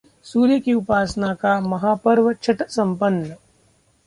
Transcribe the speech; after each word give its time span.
सूर्य 0.25 0.59
की 0.59 0.73
उपासना 0.73 1.33
का 1.33 1.59
महापर्व 1.61 2.31
छठ 2.33 2.63
संपन्न 2.69 3.35